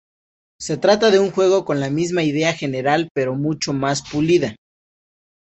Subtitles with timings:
[0.59, 4.55] Se trata de un juego con la misma idea general, pero mucho más pulida.